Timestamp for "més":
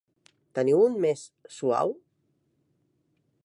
1.03-1.25